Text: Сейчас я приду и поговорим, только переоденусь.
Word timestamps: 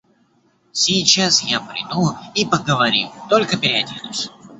Сейчас 0.71 1.43
я 1.43 1.59
приду 1.59 2.15
и 2.33 2.43
поговорим, 2.43 3.09
только 3.29 3.55
переоденусь. 3.55 4.31